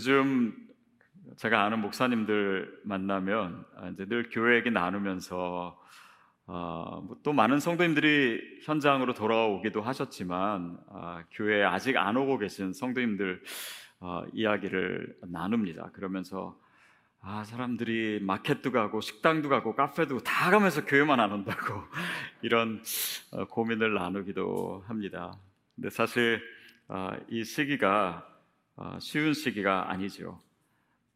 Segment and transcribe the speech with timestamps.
[0.00, 0.56] 요즘
[1.36, 5.78] 제가 아는 목사님들 만나면 이제 늘 교회 얘기 나누면서
[6.46, 13.42] 어, 뭐또 많은 성도님들이 현장으로 돌아오기도 하셨지만 어, 교회에 아직 안 오고 계신 성도님들
[14.00, 15.90] 어, 이야기를 나눕니다.
[15.90, 16.58] 그러면서
[17.20, 21.82] 아 사람들이 마켓도 가고 식당도 가고 카페도 다 가면서 교회만 안 온다고
[22.40, 22.82] 이런
[23.32, 25.34] 어, 고민을 나누기도 합니다.
[25.74, 26.40] 근데 사실
[26.88, 28.29] 어, 이 시기가 어,
[29.00, 30.40] 쉬운 시기가 아니죠.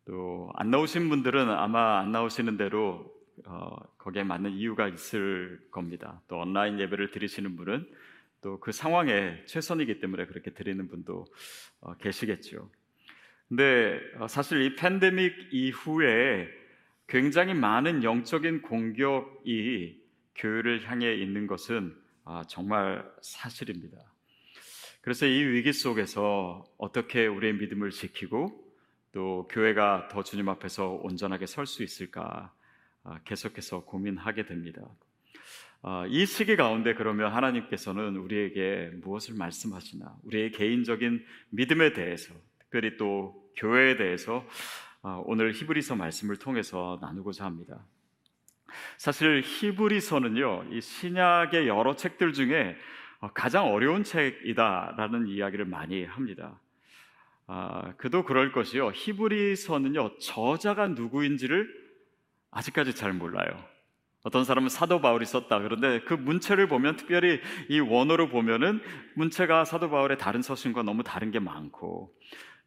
[0.06, 3.12] 또 안 나오신 분들은 아마 안 나오시는 대로
[3.46, 6.20] 어, 거기에 맞는 이유가 있을 겁니다.
[6.28, 7.88] 또 온라인 예배를 드리시는 분은
[8.42, 11.24] 또 그 상황에 최선이기 때문에 그렇게 드리는 분도
[11.80, 12.70] 어, 계시겠죠.
[13.48, 16.48] 근데 어, 사실 이 팬데믹 이후에
[17.06, 20.02] 굉장히 많은 영적인 공격이
[20.37, 23.98] 교회를 향해 있는 것은 아, 정말 사실입니다.
[25.05, 28.59] 그래서 이 위기 속에서 어떻게 우리의 믿음을 지키고
[29.13, 32.55] 또 교회가 더 주님 앞에서 온전하게 설 수 있을까
[33.02, 34.80] 아, 계속해서 고민하게 됩니다.
[35.82, 40.16] 아, 이 시기 가운데 그러면 하나님께서는 우리에게 무엇을 말씀하시나?
[40.23, 44.43] 우리의 개인적인 믿음에 대해서, 특별히 또 교회에 대해서
[45.02, 47.85] 아, 오늘 히브리서 말씀을 통해서 나누고자 합니다.
[48.97, 52.79] 사실 히브리서는요, 이 신약의 여러 책들 중에
[53.34, 56.60] 가장 어려운 책이다라는 이야기를 많이 합니다.
[57.46, 58.93] 아, 그도 그럴 것이요.
[58.95, 61.68] 히브리서는요, 저자가 누구인지를
[62.51, 63.74] 아직까지 잘 몰라요.
[64.22, 65.60] 어떤 사람은 사도 바울이 썼다.
[65.60, 68.81] 그런데 그 문체를 보면 특별히 이 원어로 보면은
[69.15, 72.15] 문체가 사도 바울의 다른 서신과 너무 다른 게 많고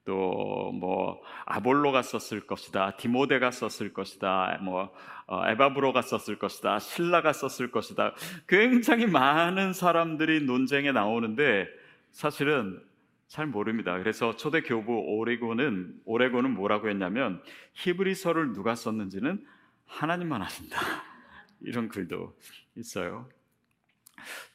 [0.07, 4.93] 또 뭐 아볼로가 썼을 것이다, 디모데가 썼을 것이다, 뭐
[5.27, 8.13] 어, 에바브로가 썼을 것이다, 신라가 썼을 것이다.
[8.47, 11.67] 굉장히 많은 사람들이 논쟁에 나오는데
[12.11, 12.81] 사실은
[13.27, 13.97] 잘 모릅니다.
[13.97, 17.41] 그래서 초대 교부 오레고는 오레고는 뭐라고 했냐면
[17.73, 19.45] 히브리서를 누가 썼는지는
[19.85, 20.79] 하나님만 아신다.
[21.61, 22.37] 이런 글도
[22.75, 23.27] 있어요.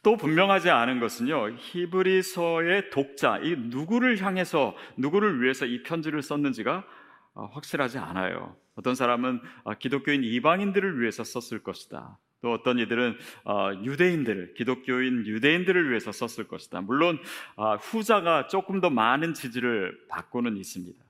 [0.03, 6.85] 또 분명하지 않은 것은요, 히브리서의 독자, 이 누구를 향해서, 누구를 위해서 이 편지를 썼는지가
[7.35, 8.57] 어, 확실하지 않아요.
[8.75, 12.19] 어떤 사람은 아, 기독교인 이방인들을 위해서 썼을 것이다.
[12.43, 16.81] 또 어떤 이들은 어, 유대인들을 기독교인 유대인들을 위해서 썼을 것이다.
[16.81, 17.19] 물론
[17.57, 21.03] 아, 후자가 조금 더 많은 지지를 받고는 있습니다.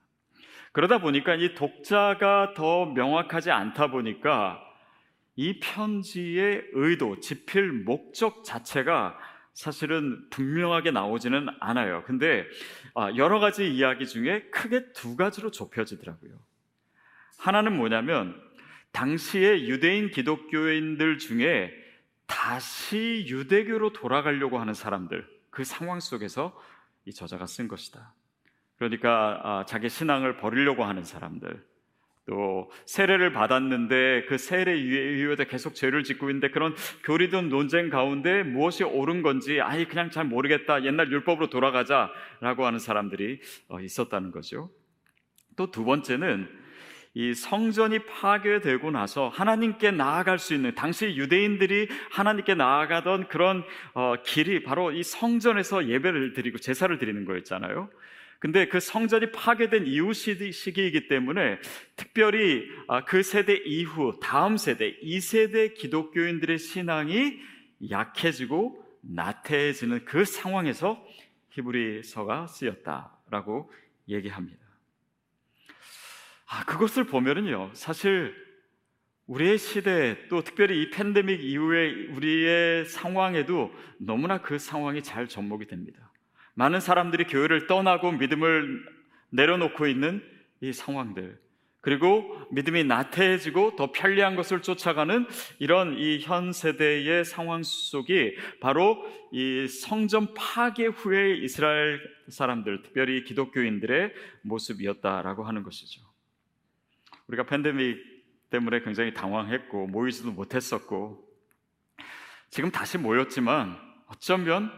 [0.71, 4.61] 그러다 보니까 이 독자가 더 명확하지 않다 보니까
[5.35, 9.17] 이 편지의 의도, 지필 목적 자체가
[9.53, 12.03] 사실은 분명하게 나오지는 않아요.
[12.05, 12.45] 근데
[12.95, 16.31] 아, 여러 가지 이야기 중에 크게 두 가지로 좁혀지더라고요.
[17.37, 18.39] 하나는 뭐냐면
[18.91, 21.71] 당시의 유대인 기독교인들 중에
[22.25, 26.59] 다시 유대교로 돌아가려고 하는 사람들 그 상황 속에서
[27.05, 28.13] 이 저자가 쓴 것이다.
[28.77, 31.63] 그러니까 아, 자기 신앙을 버리려고 하는 사람들
[32.25, 36.73] 또 세례를 받았는데 그 세례 이후에 계속 죄를 짓고 있는데 그런
[37.03, 43.41] 교리든 논쟁 가운데 무엇이 옳은 건지 아예 그냥 잘 모르겠다 옛날 율법으로 돌아가자라고 하는 사람들이
[43.67, 44.69] 어, 있었다는 거죠.
[45.55, 46.47] 또 두 번째는
[47.15, 53.63] 이 성전이 파괴되고 나서 하나님께 나아갈 수 있는 당시 유대인들이 하나님께 나아가던 그런
[53.93, 57.89] 어, 길이 바로 이 성전에서 예배를 드리고 제사를 드리는 거였잖아요.
[58.43, 61.59] 근데 그 성전이 파괴된 이후 시기이기 때문에
[61.95, 67.39] 특별히 아, 그 세대 이후 다음 세대 이 세대 기독교인들의 신앙이
[67.89, 71.01] 약해지고 나태해지는 그 상황에서
[71.51, 73.71] 히브리서가 쓰였다라고
[74.09, 74.59] 얘기합니다.
[76.45, 78.35] 아, 그것을 보면은요, 사실
[79.27, 86.02] 우리의 시대 또 특별히 이 팬데믹 이후에 우리의 상황에도 너무나 그 상황이 잘 접목이 됩니다.
[86.55, 88.85] 많은 사람들이 교회를 떠나고 믿음을
[89.29, 90.23] 내려놓고 있는
[90.61, 91.41] 이 상황들.
[91.81, 95.27] 그리고 믿음이 나태해지고 더 편리한 것을 쫓아가는
[95.59, 99.03] 이런 이 현 세대의 상황 속이 바로
[99.33, 104.13] 이 성전 파괴 후에 이스라엘 사람들, 특별히 기독교인들의
[104.43, 106.01] 모습이었다라고 하는 것이죠.
[107.27, 107.97] 우리가 팬데믹
[108.49, 111.27] 때문에 굉장히 당황했고 모이지도 못했었고
[112.49, 113.77] 지금 다시 모였지만
[114.07, 114.71] 어쩌면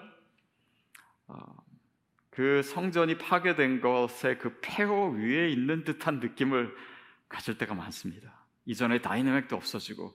[1.28, 1.36] 어,
[2.36, 6.76] 그 성전이 파괴된 것의 그 폐허 위에 있는 듯한 느낌을
[7.30, 8.46] 가질 때가 많습니다.
[8.66, 10.14] 이전에 다이내믹도 없어지고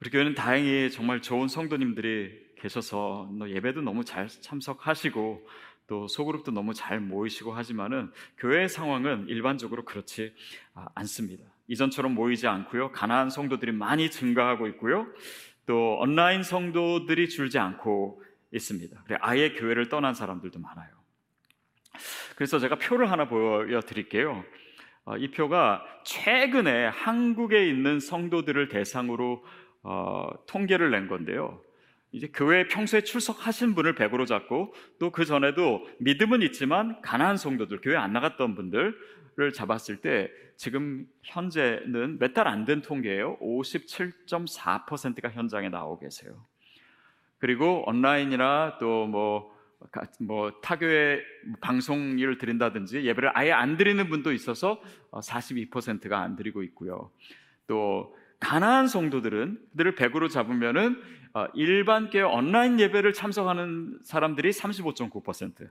[0.00, 5.48] 우리 교회는 다행히 정말 좋은 성도님들이 계셔서 예배도 너무 잘 참석하시고
[5.88, 10.32] 또 소그룹도 너무 잘 모이시고 하지만은 교회의 상황은 일반적으로 그렇지
[10.74, 11.44] 아, 않습니다.
[11.66, 12.92] 이전처럼 모이지 않고요.
[12.92, 15.06] 가난한 성도들이 많이 증가하고 있고요.
[15.66, 18.22] 또 온라인 성도들이 줄지 않고
[18.52, 19.02] 있습니다.
[19.04, 20.93] 그래 아예 교회를 떠난 사람들도 많아요.
[22.36, 24.44] 그래서 제가 표를 하나 보여드릴게요.
[25.06, 29.44] 어, 이 표가 최근에 한국에 있는 성도들을 대상으로
[29.82, 31.60] 어, 통계를 낸 건데요.
[32.12, 37.96] 이제 교회에 평소에 출석하신 분을 100으로 잡고 또 그 전에도 믿음은 있지만 가난한 성도들, 교회
[37.96, 43.36] 안 나갔던 분들을 잡았을 때 지금 현재는 몇 달 안 된 통계예요.
[43.40, 46.46] 57.4%가 현장에 나오고 계세요.
[47.38, 49.53] 그리고 온라인이나 또 뭐
[50.20, 51.20] 뭐 타교에
[51.60, 54.80] 방송 일을 드린다든지 예배를 아예 안 드리는 분도 있어서
[55.12, 57.10] 42%가 안 드리고 있고요.
[57.66, 61.00] 또 가난한 성도들은 그들을 100으로 잡으면은
[61.32, 65.68] 어, 일반 교회 온라인 예배를 참석하는 사람들이 35.9%,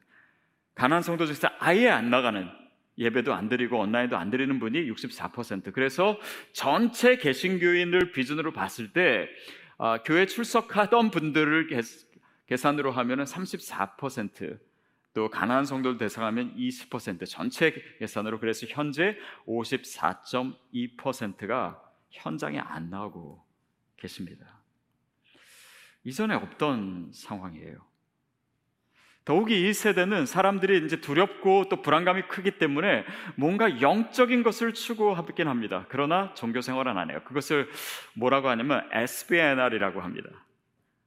[0.76, 2.50] 가난한 성도 중에서 아예 안 나가는
[2.98, 5.72] 예배도 안 드리고 온라인도 안 드리는 분이 64%.
[5.74, 6.20] 그래서
[6.52, 9.28] 전체 개신교인을 비준으로 봤을 때
[9.78, 11.68] 어, 교회 출석하던 분들을
[12.48, 14.60] 계산으로 하면은 34%,
[15.14, 19.18] 또 가난한 성도를 대상하면 20% 전체 계산으로 그래서 현재
[19.48, 23.44] 54.2%가 현장에 안 나오고
[23.98, 24.64] 계십니다.
[26.04, 27.94] 이전에 없던 상황이에요.
[29.26, 33.06] 더욱이 이 세대는 사람들이 이제 두렵고 또 불안감이 크기 때문에
[33.38, 35.86] 뭔가 영적인 것을 추구하긴 합니다.
[35.88, 37.22] 그러나 종교 생활은 안 해요.
[37.24, 37.70] 그것을
[38.16, 40.30] 뭐라고 하냐면 SBNR이라고 합니다.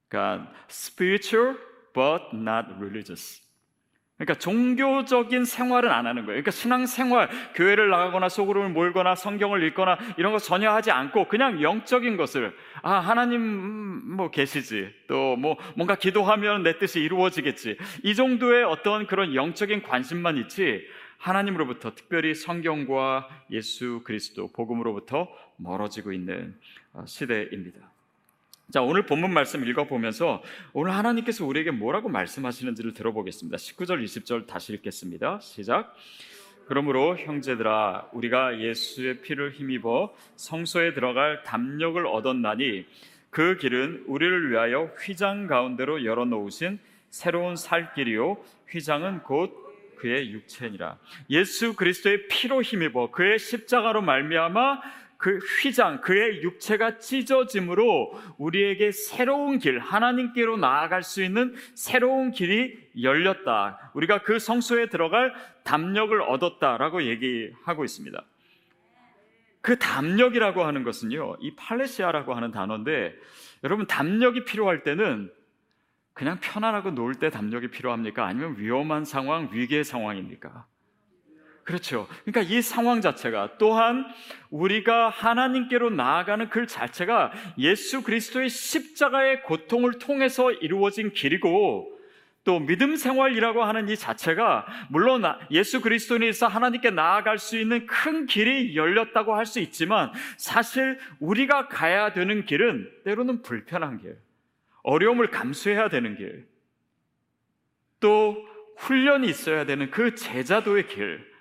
[0.09, 1.57] 그러니까 spiritual
[1.93, 3.47] but not religious.
[4.17, 6.43] 그러니까 종교적인 생활은 안 하는 거예요.
[6.43, 11.61] 그러니까 신앙 생활, 교회를 나가거나 속으로 몰거나 성경을 읽거나 이런 거 전혀 하지 않고 그냥
[11.61, 13.43] 영적인 것을 아 하나님
[14.17, 20.39] 뭐 계시지 또 뭐 뭔가 기도하면 내 뜻이 이루어지겠지 이 정도의 어떤 그런 영적인 관심만
[20.39, 20.87] 있지
[21.19, 26.59] 하나님으로부터 특별히 성경과 예수 그리스도 복음으로부터 멀어지고 있는
[26.93, 27.96] 어, 시대입니다.
[28.73, 30.43] 자, 오늘 본문 말씀 읽어보면서
[30.73, 33.57] 오늘 하나님께서 우리에게 뭐라고 말씀하시는지를 들어보겠습니다.
[33.57, 35.39] 19절, 20절 다시 읽겠습니다.
[35.39, 35.95] 시작.
[36.67, 42.87] 그러므로 형제들아, 우리가 예수의 피를 힘입어 성소에 들어갈 담력을 얻었나니
[43.31, 48.37] 그 길은 우리를 위하여 휘장 가운데로 열어놓으신 새로운 살 길이요.
[48.69, 49.65] 휘장은 곧
[49.97, 50.99] 그의 육체니라.
[51.31, 54.81] 예수 그리스도의 피로 힘입어 그의 십자가로 말미암아
[55.19, 63.93] 그 휘장, 그의 육체가 찢어짐으로 우리에게 새로운 길, 하나님께로 나아갈 수 있는 새로운 길이 열렸다.
[63.95, 65.35] 우리가 그 성소에 들어갈
[65.65, 68.23] 담력을 얻었다라고 얘기하고 있습니다.
[69.63, 73.15] 그 담력이라고 하는 것은요, 이 팔레시아라고 하는 단어인데,
[73.65, 75.33] 여러분, 담력이 필요할 때는
[76.13, 78.25] 그냥 편안하고 놀 때 담력이 필요합니까?
[78.25, 80.67] 아니면 위험한 상황, 위기의 상황입니까?
[81.67, 82.07] 그렇죠.
[82.25, 84.07] 그러니까 이 상황 자체가 또한
[84.51, 91.93] 우리가 하나님께로 나아가는 그 자체가 예수 그리스도의 십자가의 고통을 통해서 이루어진 길이고
[92.45, 98.27] 또 믿음 생활이라고 하는 이 자체가 물론 예수 그리스도 인에서 하나님께 나아갈 수 있는 큰
[98.27, 104.17] 길이 열렸다고 할 수 있지만 사실 우리가 가야 되는 길은 때로는 불편한 길,
[104.85, 106.47] 어려움을 감수해야 되는 길,
[107.99, 108.37] 또
[108.77, 111.36] 훈련이 있어야 되는 그 제자도의 길,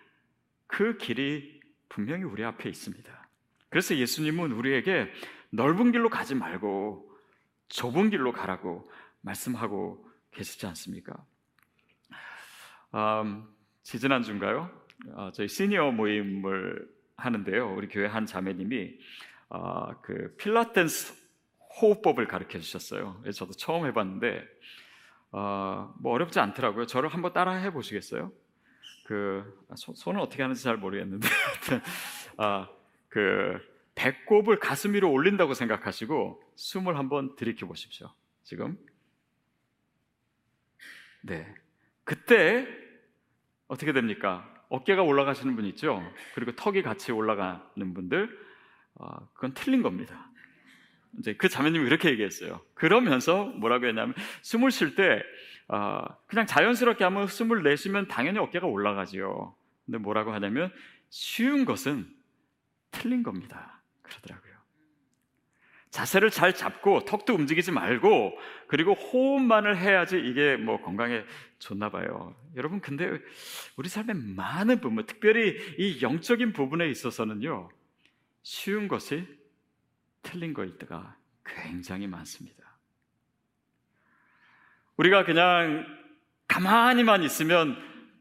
[0.68, 1.60] 그 길이
[1.90, 3.30] 분명히 우리 앞에 있습니다.
[3.70, 5.12] 그래서 예수님은 우리에게
[5.50, 7.12] 넓은 길로 가지 말고
[7.70, 8.89] 좁은 길로 가라고
[9.22, 11.25] 말씀하고 계시지 않습니까?
[12.94, 13.48] 음,
[13.84, 14.70] 지지난 주인가요?
[15.13, 16.88] 어, 저희 시니어 모임을
[17.18, 17.74] 하는데요.
[17.75, 18.98] 우리 교회 한 자매님이
[19.50, 21.13] 어, 그 필라테스
[21.82, 23.22] 호흡법을 가르쳐 주셨어요.
[23.34, 24.44] 저도 처음 해봤는데
[25.32, 26.86] 어, 뭐 어렵지 않더라고요.
[26.86, 28.32] 저를 한번 따라 해보시겠어요?
[29.06, 31.28] 그 아, 손은 어떻게 하는지 잘 모르겠는데
[32.38, 32.68] 아,
[33.08, 33.60] 그
[33.94, 38.12] 배꼽을 가슴 위로 올린다고 생각하시고 숨을 한번 들이켜 보십시오.
[38.44, 38.78] 지금
[41.22, 41.54] 네
[42.04, 42.68] 그때
[43.68, 44.52] 어떻게 됩니까?
[44.70, 46.04] 어깨가 올라가시는 분 있죠.
[46.34, 48.30] 그리고 턱이 같이 올라가는 분들
[48.96, 50.32] 어, 그건 틀린 겁니다.
[51.20, 52.60] 이제 그 자매님이 이렇게 얘기했어요.
[52.74, 55.22] 그러면서 뭐라고 했냐면 숨을 쉴때
[55.67, 59.55] 어, 그냥 자연스럽게 한번 숨을 내쉬면 당연히 어깨가 올라가지요.
[59.86, 60.72] 근데 뭐라고 하냐면
[61.10, 62.07] 쉬운 것은
[62.91, 63.81] 틀린 겁니다.
[64.01, 64.55] 그러더라고요.
[65.89, 71.24] 자세를 잘 잡고 턱도 움직이지 말고 그리고 호흡만을 해야지 이게 뭐 건강에
[71.60, 72.36] 좋나 봐요.
[72.57, 73.17] 여러분 근데
[73.77, 77.69] 우리 삶의 많은 부분, 특별히 이 영적인 부분에 있어서는요.
[78.43, 79.25] 쉬운 것이
[80.22, 82.64] 틀린 것이가 굉장히 많습니다.
[84.98, 85.86] 우리가 그냥
[86.48, 87.75] 가만히만 있으면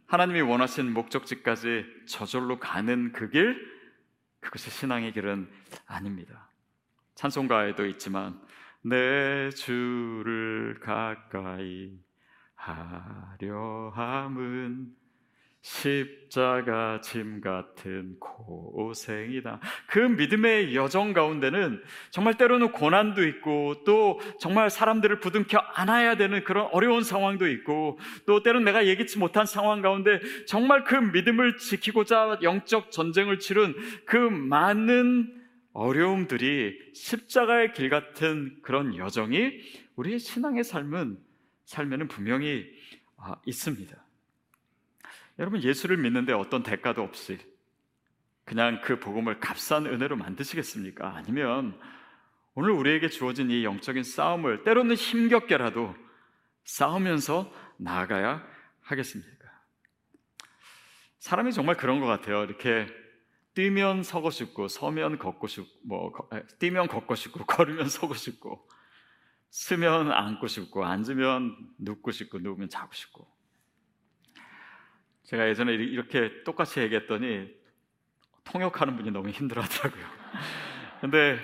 [0.07, 3.57] 하나님이 원하신 목적지까지 저절로 가는 그 길,
[4.41, 5.49] 그것이 신앙의 길은
[5.87, 6.51] 아닙니다.
[7.15, 8.39] 찬송가에도 있지만,
[8.83, 11.99] 내 주를 가까이
[12.55, 14.95] 하려 함은
[15.65, 19.61] 십자가 짐 같은 고생이다.
[19.89, 26.69] 그 믿음의 여정 가운데는 정말 때로는 고난도 있고 또 정말 사람들을 부둥켜 안아야 되는 그런
[26.71, 32.91] 어려운 상황도 있고 또 때로는 내가 예기치 못한 상황 가운데 정말 그 믿음을 지키고자 영적
[32.91, 35.33] 전쟁을 치른 그 많은
[35.73, 39.53] 어려움들이 십자가의 길 같은 그런 여정이
[39.97, 41.17] 우리의 신앙의 삶은
[41.65, 42.67] 삶에는 분명히
[43.17, 44.04] 아, 있습니다.
[45.39, 47.39] 여러분 예수를 믿는데 어떤 대가도 없이
[48.45, 51.17] 그냥 그 복음을 값싼 은혜로 만드시겠습니까?
[51.17, 51.79] 아니면
[52.55, 55.95] 오늘 우리에게 주어진 이 영적인 싸움을 때로는 힘겹게라도
[56.65, 58.47] 싸우면서 나아가야
[58.83, 59.35] 하겠습니까?
[61.19, 62.45] 사람이 정말 그런 것 같아요.
[62.45, 62.87] 이렇게
[63.55, 66.13] 뛰면 서고 싶고 서면 걷고 싶고 뭐
[66.59, 68.69] 뛰면 걷고 싶고 걸으면 서고 싶고
[69.51, 73.34] 쓰면 앉고 싶고 앉으면 눕고 싶고 누우면 자고 싶고
[75.25, 77.49] 제가 예전에 이렇게 똑같이 얘기했더니
[78.45, 80.05] 통역하는 분이 너무 힘들어하더라고요.
[81.01, 81.39] 근데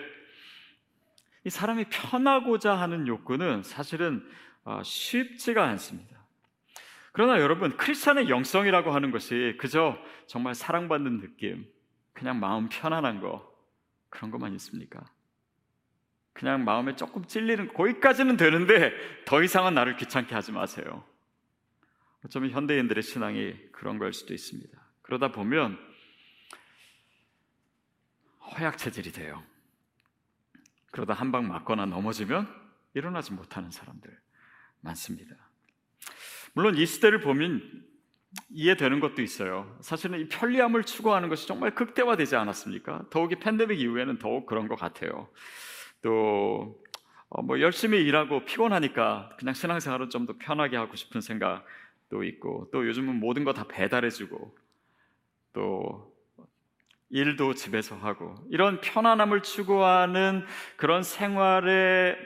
[1.44, 4.26] 이 사람이 편하고자 하는 욕구는 사실은
[4.64, 6.20] 아, 쉽지가 않습니다.
[7.12, 11.66] 그러나 여러분 크리스천의 영성이라고 하는 것이 그저 정말 사랑받는 느낌,
[12.12, 13.50] 그냥 마음 편안한 거
[14.10, 15.04] 그런 것만 있습니까?
[16.32, 18.92] 그냥 마음에 조금 찔리는 거기까지는 되는데
[19.24, 21.04] 더 이상은 나를 귀찮게 하지 마세요.
[22.24, 24.78] 어쩌면 현대인들의 신앙이 그런 걸 수도 있습니다.
[25.02, 25.78] 그러다 보면
[28.52, 29.42] 허약 체질이 돼요.
[30.90, 32.48] 그러다 한 방 맞거나 넘어지면
[32.94, 34.10] 일어나지 못하는 사람들
[34.80, 35.36] 많습니다.
[36.52, 37.62] 물론 이 시대를 보면
[38.48, 39.78] 이해되는 것도 있어요.
[39.80, 43.06] 사실은 이 편리함을 추구하는 것이 정말 극대화되지 않았습니까?
[43.10, 45.28] 더욱이 팬데믹 이후에는 더욱 그런 것 같아요.
[46.02, 46.74] 또뭐
[47.28, 51.64] 어, 열심히 일하고 피곤하니까 그냥 신앙생활은 좀더 편하게 하고 싶은 생각
[52.10, 54.56] 또 있고 또 요즘은 모든 거 다 배달해주고
[55.52, 56.10] 또
[57.10, 60.44] 일도 집에서 하고 이런 편안함을 추구하는
[60.76, 62.16] 그런 생활의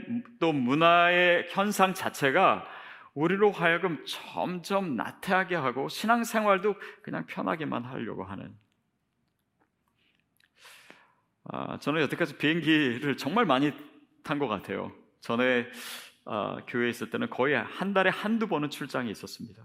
[0.41, 2.67] 또 문화의 현상 자체가
[3.15, 8.55] 우리로 하여금 점점 나태하게 하고 신앙생활도 그냥 편하게만 하려고 하는
[11.45, 13.73] 아, 저는 여태까지 비행기를 정말 많이
[14.23, 14.91] 탄 것 같아요.
[15.21, 15.67] 전에
[16.25, 19.63] 어, 교회에 있을 때는 거의 한 달에 한두 번은 출장이 있었습니다.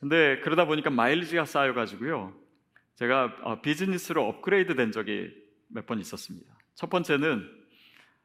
[0.00, 2.34] 근데 그러다 보니까 마일리지가 쌓여가지고요.
[2.96, 5.30] 제가 어, 비즈니스로 업그레이드 된 적이
[5.68, 6.54] 몇 번 있었습니다.
[6.74, 7.48] 첫 번째는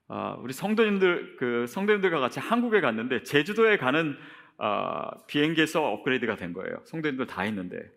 [0.07, 4.17] 어, 우리 성도님들 그 성도님들과 같이 한국에 갔는데 제주도에 가는
[4.57, 6.81] 어, 비행기에서 업그레이드가 된 거예요.
[6.85, 7.89] 성도님들 다 있는데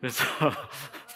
[0.00, 0.24] 그래서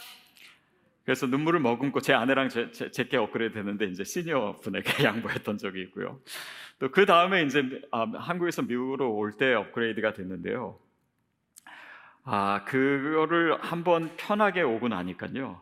[1.05, 5.83] 그래서 눈물을 머금고 제 아내랑 제, 제, 제게 업그레이드 됐는데 이제 시니어 분에게 양보했던 적이
[5.83, 6.21] 있고요.
[6.79, 10.79] 또 그 다음에 이제 아, 한국에서 미국으로 올 때 업그레이드가 됐는데요.
[12.25, 15.61] 아, 그거를 한번 편하게 오고 나니까요.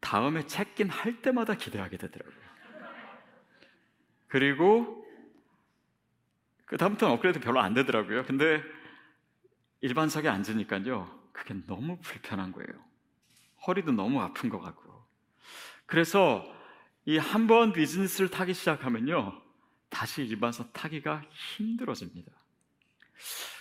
[0.00, 2.48] 다음에 체크인 할 때마다 기대하게 되더라고요.
[4.28, 5.04] 그리고
[6.64, 8.24] 그 다음부터는 업그레이드 별로 안 되더라고요.
[8.24, 8.62] 근데
[9.80, 11.08] 일반석에 앉으니까요.
[11.32, 12.87] 그게 너무 불편한 거예요.
[13.66, 15.04] 허리도 너무 아픈 것 같고.
[15.86, 16.44] 그래서
[17.06, 19.40] 이 한 번 비즈니스를 타기 시작하면요.
[19.88, 22.30] 다시 일반석 타기가 힘들어집니다.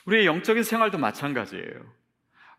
[0.05, 1.93] 우리의 영적인 생활도 마찬가지예요.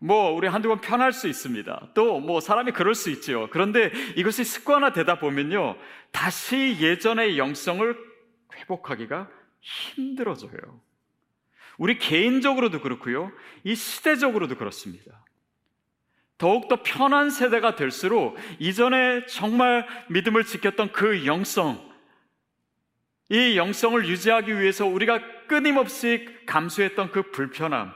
[0.01, 1.89] 뭐, 우리 한두 번 편할 수 있습니다.
[1.93, 3.49] 또, 뭐, 사람이 그럴 수 있지요.
[3.49, 5.77] 그런데 이것이 습관화 되다 보면요.
[6.11, 7.97] 다시 예전의 영성을
[8.55, 9.29] 회복하기가
[9.59, 10.81] 힘들어져요.
[11.77, 13.31] 우리 개인적으로도 그렇고요.
[13.63, 15.23] 이 시대적으로도 그렇습니다.
[16.39, 21.87] 더욱더 편한 세대가 될수록 이전에 정말 믿음을 지켰던 그 영성,
[23.29, 27.93] 이 영성을 유지하기 위해서 우리가 끊임없이 감수했던 그 불편함,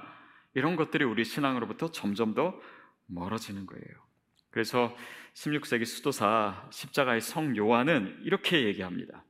[0.55, 2.59] 이런 것들이 우리 신앙으로부터 점점 더
[3.07, 3.85] 멀어지는 거예요.
[4.51, 4.95] 그래서
[5.33, 9.23] 16세기 수도사 십자가의 성 요한은 이렇게 얘기합니다.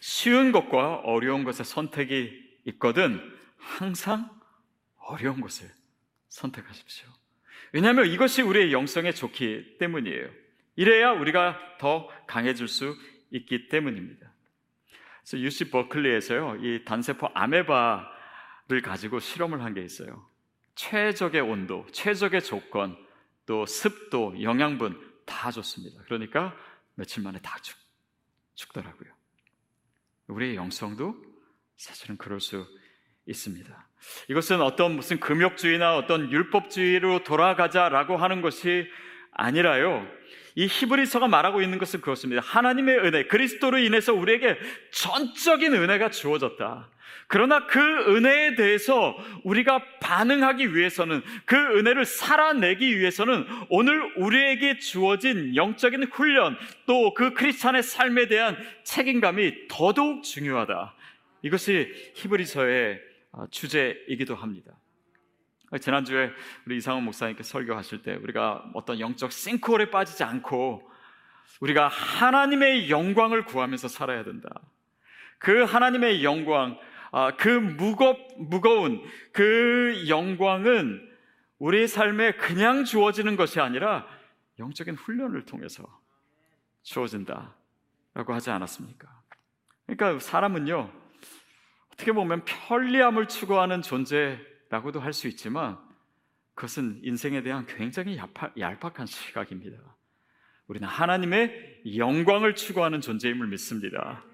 [0.00, 3.20] 쉬운 것과 어려운 것의 선택이 있거든
[3.56, 4.28] 항상
[4.98, 5.70] 어려운 것을
[6.28, 7.13] 선택하십시오.
[7.74, 10.30] 왜냐하면 이것이 우리의 영성에 좋기 때문이에요.
[10.76, 12.96] 이래야 우리가 더 강해질 수
[13.32, 14.32] 있기 때문입니다.
[15.22, 20.30] 그래서 UC 버클리에서요, 이 단세포 아메바를 가지고 실험을 한 게 있어요.
[20.76, 22.96] 최적의 온도, 최적의 조건,
[23.44, 26.00] 또 습도, 영양분 다 좋습니다.
[26.04, 26.56] 그러니까
[26.94, 27.76] 며칠 만에 다 죽,
[28.54, 29.12] 죽더라고요.
[30.28, 31.16] 우리의 영성도
[31.76, 32.64] 사실은 그럴 수
[33.26, 33.83] 있습니다.
[34.28, 38.86] 이것은 어떤 무슨 금욕주의나 어떤 율법주의로 돌아가자라고 하는 것이
[39.32, 40.06] 아니라요.
[40.56, 42.40] 이 히브리서가 말하고 있는 것은 그렇습니다.
[42.44, 44.56] 하나님의 은혜, 그리스도로 인해서 우리에게
[44.92, 46.90] 전적인 은혜가 주어졌다.
[47.26, 56.04] 그러나 그 은혜에 대해서 우리가 반응하기 위해서는 그 은혜를 살아내기 위해서는 오늘 우리에게 주어진 영적인
[56.12, 56.56] 훈련
[56.86, 60.94] 또 그 크리스찬의 삶에 대한 책임감이 더더욱 중요하다.
[61.42, 63.00] 이것이 히브리서의
[63.50, 64.72] 주제이기도 합니다.
[65.80, 66.30] 지난주에
[66.66, 70.88] 우리 이상원 목사님께 설교하실 때 우리가 어떤 영적 싱크홀에 빠지지 않고
[71.60, 74.48] 우리가 하나님의 영광을 구하면서 살아야 된다.
[75.38, 76.78] 그 하나님의 영광,
[77.12, 81.10] 아, 그 무겁, 무거운 그 영광은
[81.58, 84.06] 우리 삶에 그냥 주어지는 것이 아니라
[84.58, 85.84] 영적인 훈련을 통해서
[86.82, 87.54] 주어진다.
[88.14, 89.08] 라고 하지 않았습니까?
[89.86, 90.90] 그러니까 사람은요,
[91.94, 95.78] 어떻게 보면 편리함을 추구하는 존재라고도 할 수 있지만
[96.54, 98.18] 그것은 인생에 대한 굉장히
[98.58, 99.78] 얄팍한 시각입니다.
[100.66, 104.24] 우리는 하나님의 영광을 추구하는 존재임을 믿습니다.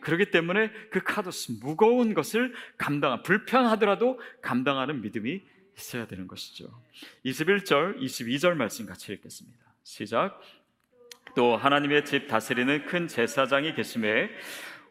[0.00, 5.42] 그렇기 때문에 그 카도스 무거운 것을 감당 불편하더라도 감당하는 믿음이
[5.76, 6.68] 있어야 되는 것이죠.
[7.24, 9.58] 21절, 22절 말씀 같이 읽겠습니다.
[9.82, 10.40] 시작.
[11.34, 14.30] 또 하나님의 집 다스리는 큰 제사장이 계심에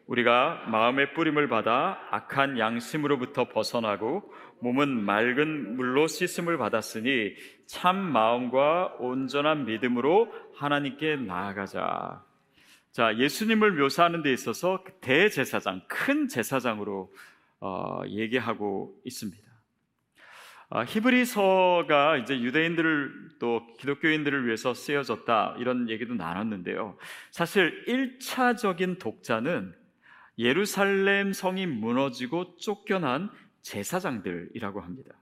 [0.08, 7.34] 우리가 마음의 뿌림을 받아 악한 양심으로부터 벗어나고 몸은 맑은 물로 씻음을 받았으니
[7.66, 12.24] 참 마음과 온전한 믿음으로 하나님께 나아가자.
[12.90, 17.12] 자, 예수님을 묘사하는 데 있어서 대제사장, 큰 제사장으로
[17.60, 19.46] 어, 얘기하고 있습니다.
[20.70, 26.96] 아, 히브리서가 이제 유대인들을 또 기독교인들을 위해서 쓰여졌다 이런 얘기도 나눴는데요.
[27.30, 29.74] 사실 1차적인 독자는
[30.38, 33.30] 예루살렘 성이 무너지고 쫓겨난
[33.62, 35.14] 제사장들이라고 합니다.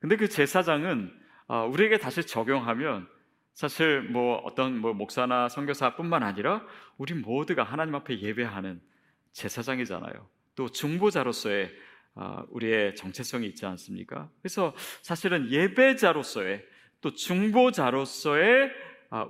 [0.00, 1.12] 근데 그 제사장은
[1.46, 3.06] 아, 우리에게 다시 적용하면
[3.52, 6.66] 사실 뭐 어떤 뭐 목사나 선교사뿐만 아니라
[6.96, 8.80] 우리 모두가 하나님 앞에 예배하는
[9.32, 10.28] 제사장이잖아요.
[10.56, 11.70] 또 중보자로서의
[12.16, 14.30] 아, 우리의 정체성이 있지 않습니까?
[14.40, 16.64] 그래서 사실은 예배자로서의
[17.00, 18.70] 또 중보자로서의 아,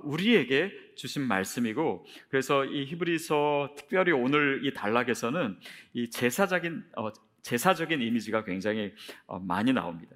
[0.03, 5.59] 우리에게 주신 말씀이고 그래서 이 히브리서 특별히 오늘 이 단락에서는
[5.93, 7.11] 이 제사적인 어,
[7.43, 8.93] 제사적인 이미지가 굉장히
[9.27, 10.15] 어, 많이 나옵니다.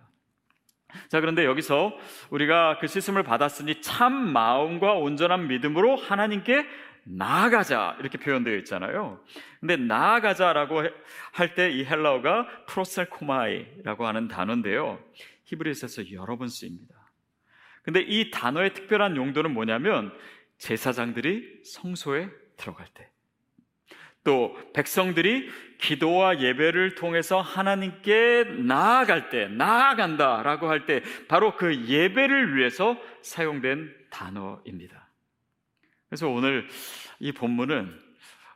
[1.07, 1.95] 자, 그런데 여기서
[2.31, 6.65] 우리가 그 씻음을 받았으니 참 마음과 온전한 믿음으로 하나님께
[7.03, 9.23] 나아가자 이렇게 표현되어 있잖아요.
[9.59, 10.83] 근데 나아가자라고
[11.31, 14.99] 할 때 이 헬라어가 프로셀코마이라고 하는 단어인데요.
[15.45, 16.98] 히브리서에서 여러 번 쓰입니다.
[17.89, 20.15] 근데 이 단어의 특별한 용도는 뭐냐면
[20.59, 23.09] 제사장들이 성소에 들어갈 때,
[24.23, 25.49] 또 백성들이
[25.79, 35.09] 기도와 예배를 통해서 하나님께 나아갈 때, 나아간다라고 할 때, 바로 그 예배를 위해서 사용된 단어입니다.
[36.09, 36.67] 그래서 오늘
[37.19, 37.99] 이 본문은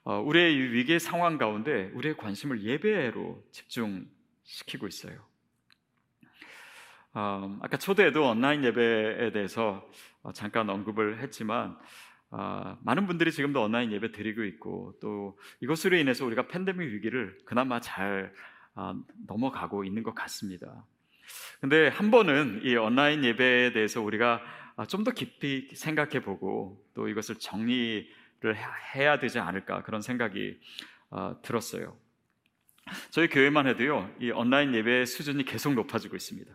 [0.04, 5.26] 어, 우리의 위기 상황 가운데 우리의 관심을 예배로 집중시키고 있어요.
[7.14, 9.88] 어, 아까 초대에도 온라인 예배에 대해서
[10.24, 11.78] 어, 잠깐 언급을 했지만
[12.32, 17.80] 어, 많은 분들이 지금도 온라인 예배 드리고 있고 또 이것으로 인해서 우리가 팬데믹 위기를 그나마
[17.80, 18.34] 잘
[18.76, 18.96] 어,
[19.28, 20.86] 넘어가고 있는 것 같습니다.
[21.62, 24.42] 근데 한 번은 이 온라인 예배에 대해서 우리가
[24.76, 28.08] 아, 좀더 깊이 생각해 보고 또 이것을 정리를
[28.96, 30.60] 해야 되지 않을까 그런 생각이
[31.12, 31.96] 어, 들었어요.
[33.12, 36.52] 저희 교회만 해도요, 이 온라인 예배 수준이 계속 높아지고 있습니다.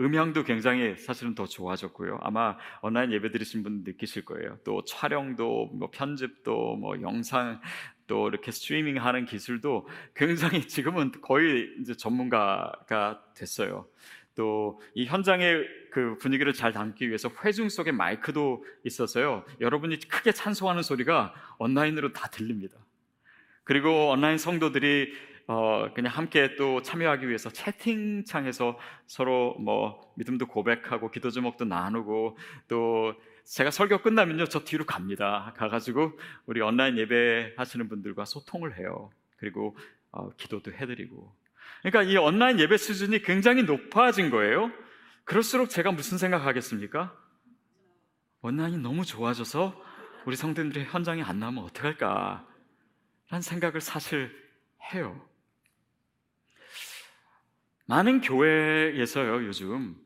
[0.00, 2.18] 음향도 굉장히 사실은 더 좋아졌고요.
[2.22, 4.58] 아마 온라인 예배 드리신 분 느끼실 거예요.
[4.64, 7.60] 또 촬영도, 뭐 편집도, 뭐 영상
[8.06, 13.86] 또 이렇게 스트리밍 하는 기술도 굉장히 지금은 거의 이제 전문가가 됐어요.
[14.34, 19.44] 또 이 현장의 그 분위기를 잘 담기 위해서 회중 속에 마이크도 있어서요.
[19.60, 22.76] 여러분이 크게 찬송하는 소리가 온라인으로 다 들립니다.
[23.64, 25.12] 그리고 온라인 성도들이
[25.48, 32.36] 어, 그냥 함께 또 참여하기 위해서 채팅창에서 서로 뭐 믿음도 고백하고 기도 제목도 나누고
[32.68, 35.54] 또 제가 설교 끝나면요 저 뒤로 갑니다.
[35.56, 36.12] 가가지고
[36.44, 39.10] 우리 온라인 예배 하시는 분들과 소통을 해요.
[39.38, 39.74] 그리고
[40.10, 41.34] 어, 기도도 해드리고.
[41.80, 44.70] 그러니까 이 온라인 예배 수준이 굉장히 높아진 거예요.
[45.24, 47.16] 그럴수록 제가 무슨 생각하겠습니까?
[48.42, 49.82] 온라인이 너무 좋아져서
[50.26, 52.46] 우리 성도들이 현장에 안 나오면 어떡할까?
[53.30, 54.30] 라는 생각을 사실
[54.92, 55.27] 해요.
[57.88, 59.96] 많은 교회에서요, 요즘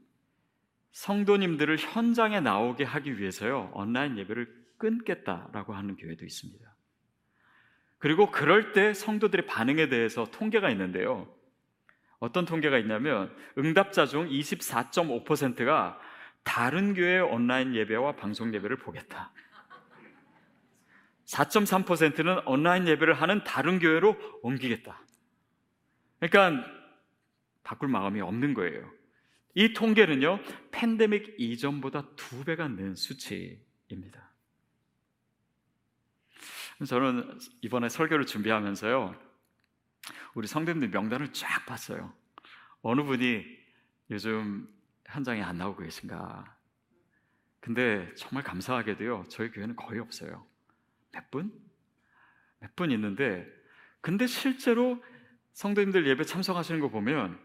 [0.92, 4.47] 성도님들을 현장에 나오게 하기 위해서요, 온라인 예배를
[4.79, 6.64] 끊겠다라고 하는 교회도 있습니다.
[7.99, 11.29] 그리고 그럴 때 성도들의 반응에 대해서 통계가 있는데요.
[12.21, 15.99] 어떤 통계가 있냐면 응답자 중 24.5%가
[16.45, 19.33] 다른 교회 온라인 예배와 방송 예배를 보겠다.
[21.27, 25.01] 4.3%는 온라인 예배를 하는 다른 교회로 옮기겠다.
[26.21, 26.82] 그러니까
[27.62, 28.90] 바꿀 마음이 없는 거예요.
[29.55, 34.31] 이 통계는요, 팬데믹 이전보다 두 배가 는 수치입니다.
[36.87, 39.14] 저는 이번에 설교를 준비하면서요,
[40.35, 42.12] 우리 성도님들 명단을 쫙 봤어요.
[42.81, 43.44] 어느 분이
[44.11, 44.68] 요즘
[45.07, 46.57] 현장에 안 나오고 계신가?
[47.61, 50.46] 근데 정말 감사하게도요, 저희 교회는 거의 없어요.
[51.12, 51.53] 몇 분?
[52.59, 53.46] 몇 분 있는데,
[54.01, 55.03] 근데 실제로
[55.53, 57.38] 성도님들 예배 참석하시는 거 보면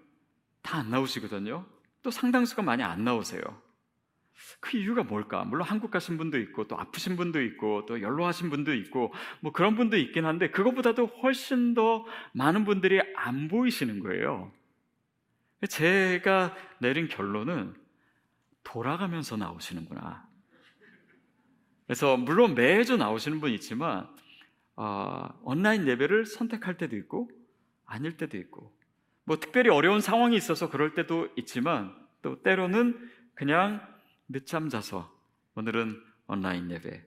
[0.67, 1.65] 다 안 나오시거든요.
[2.03, 3.41] 또 상당수가 많이 안 나오세요.
[4.59, 5.45] 그 이유가 뭘까?
[5.45, 9.75] 물론 한국 가신 분도 있고 또 아프신 분도 있고 또 연로하신 분도 있고 뭐 그런
[9.75, 14.51] 분도 있긴 한데 그것보다도 훨씬 더 많은 분들이 안 보이시는 거예요.
[15.69, 17.73] 제가 내린 결론은
[18.63, 20.27] 돌아가면서 나오시는구나.
[21.85, 24.07] 그래서 물론 매주 나오시는 분 있지만
[24.75, 27.31] 어, 온라인 예배를 선택할 때도 있고
[27.85, 28.76] 아닐 때도 있고
[29.27, 32.97] 뭐 특별히 어려운 상황이 있어서 그럴 때도 있지만 또 때로는
[33.35, 33.85] 그냥
[34.29, 35.11] 늦잠 자서
[35.55, 37.03] 오늘은 온라인 예배.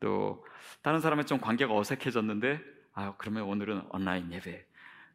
[0.00, 0.44] 또
[0.82, 2.60] 다른 사람의 좀 관계가 어색해졌는데
[2.92, 4.66] 아 그러면 오늘은 온라인 예배.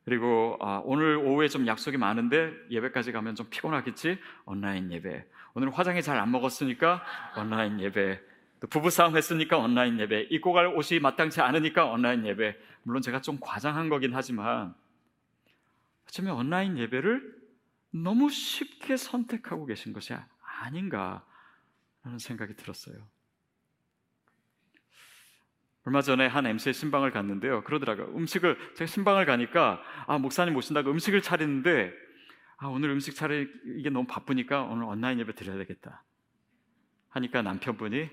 [0.06, 4.18] 그리고 아, 오늘 오후에 좀 약속이 많은데 예배까지 가면 좀 피곤하겠지?
[4.46, 5.26] 온라인 예배.
[5.56, 7.04] 오늘 화장이 잘 안 먹었으니까
[7.38, 8.22] 온라인 예배.
[8.62, 10.28] 또 부부싸움 했으니까 온라인 예배.
[10.30, 12.56] 입고 갈 옷이 마땅치 않으니까 온라인 예배.
[12.84, 14.74] 물론 제가 좀 과장한 거긴 하지만
[16.08, 17.36] 어쩌면 온라인 예배를
[17.91, 20.13] 너무 쉽게 선택하고 계신 것이
[20.62, 21.26] 아닌가
[22.02, 22.96] 하는 생각이 들었어요.
[25.86, 27.63] 얼마 전에 한 MC의 신방을 갔는데요.
[27.63, 28.08] 그러더라고요.
[28.15, 31.94] 음식을, 제가 신방을 가니까, 아, 목사님 오신다고 음식을 차리는데,
[32.58, 36.04] 아, 오늘 음식 차리, 이게 너무 바쁘니까 오늘 온라인 예배 드려야 되겠다.
[37.10, 38.10] 하니까 남편분이,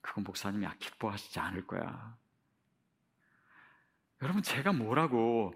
[0.00, 2.16] 그건 목사님이 기뻐하시지 않을 거야.
[4.20, 5.54] 여러분, 제가 뭐라고,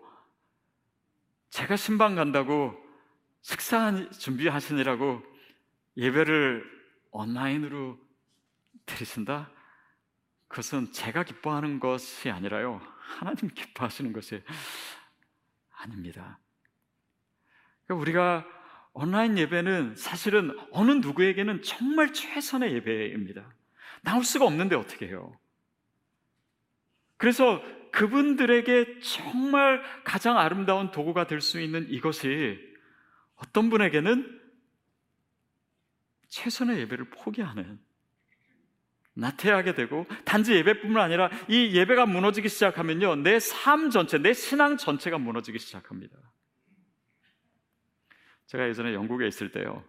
[1.59, 2.73] 제가 신방 간다고
[3.41, 5.21] 식사 준비하시느라고
[5.97, 6.65] 예배를
[7.11, 7.99] 온라인으로
[8.87, 9.51] 드리신다?
[10.47, 12.81] 그것은 제가 기뻐하는 것이 아니라요.
[13.01, 14.41] 하나님 기뻐하시는 것이
[15.73, 16.39] 아닙니다.
[17.87, 18.47] 그러니까 우리가
[18.93, 23.53] 온라인 예배는 사실은 어느 누구에게는 정말 최선의 예배입니다.
[24.03, 25.37] 나올 수가 없는데 어떻게 해요?
[27.17, 32.59] 그래서 그분들에게 정말 가장 아름다운 도구가 될 수 있는 이것이
[33.37, 34.41] 어떤 분에게는
[36.29, 37.81] 최선의 예배를 포기하는
[39.15, 45.19] 나태하게 되고 단지 예배뿐만 아니라 이 예배가 무너지기 시작하면요 내 삶 전체, 내 신앙 전체가
[45.19, 46.17] 무너지기 시작합니다.
[48.47, 49.85] 제가 예전에 영국에 있을 때요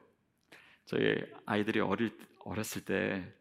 [0.85, 2.11] 저희 아이들이 어릴
[2.43, 3.31] 어렸을 때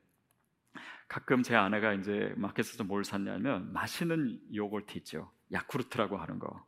[1.09, 6.67] 가끔 제 아내가 이제 마켓에서 뭘 샀냐면 마시는 요거트 있죠 야쿠르트라고 하는 거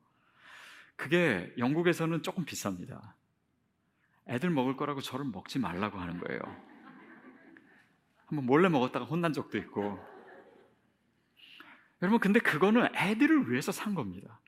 [1.01, 3.15] 그게 영국에서는 조금 비쌉니다.
[4.29, 6.41] 애들 먹을 거라고 저를 먹지 말라고 하는 거예요.
[8.27, 9.99] 한번 몰래 먹었다가 혼난 적도 있고.
[12.03, 14.41] 여러분, 근데 그거는 애들을 위해서 산 겁니다.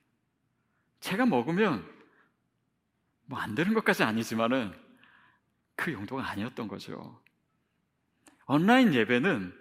[1.00, 1.90] 제가 먹으면
[3.24, 4.78] 뭐 안 되는 것까지 아니지만은
[5.74, 7.18] 그 용도가 아니었던 거죠.
[8.46, 9.59] 온라인 예배는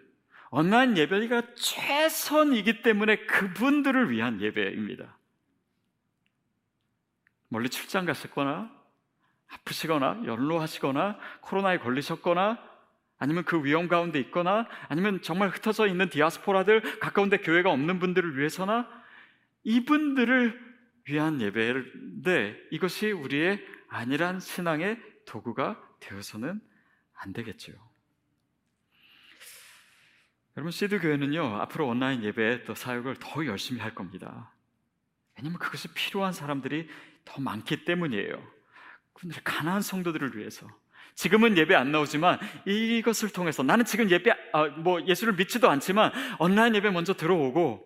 [0.52, 5.18] 온라인 예배가 최선이기 때문에 그분들을 위한 예배입니다.
[7.48, 8.70] 멀리 출장 갔었거나
[9.48, 12.60] 아프시거나 연로하시거나 코로나에 걸리셨거나
[13.18, 18.88] 아니면 그 위험 가운데 있거나 아니면 정말 흩어져 있는 디아스포라들 가까운데 교회가 없는 분들을 위해서나
[19.64, 20.72] 이분들을
[21.08, 26.60] 위한 예배인데 이것이 우리의 안일한 신앙의 도구가 되어서는
[27.14, 27.91] 안 되겠죠.
[30.62, 34.52] 여러분 시드 교회는요 앞으로 온라인 예배 또 사역을 더 열심히 할 겁니다.
[35.36, 36.88] 왜냐하면 그것이 필요한 사람들이
[37.26, 38.39] 더 많기 때문이에요.
[39.13, 40.67] 그분들의 가난한 성도들을 위해서
[41.15, 46.76] 지금은 예배 안 나오지만 이것을 통해서 나는 지금 예배 아, 뭐 예수를 믿지도 않지만 온라인
[46.76, 47.84] 예배 먼저 들어오고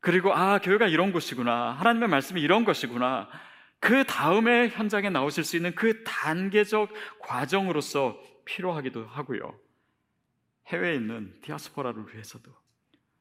[0.00, 3.28] 그리고 아 교회가 이런 곳이구나 하나님의 말씀이 이런 것이구나
[3.80, 9.65] 그 다음에 현장에 나오실 수 있는 그 단계적 과정으로서 필요하기도 하고요
[10.68, 12.52] 해외에 있는 디아스포라를 위해서도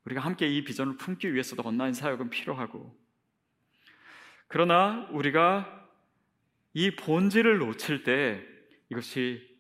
[0.05, 2.95] 우리가 함께 이 비전을 품기 위해서도 온라인 사역은 필요하고
[4.47, 5.89] 그러나 우리가
[6.73, 8.45] 이 본질을 놓칠 때
[8.89, 9.55] 이것이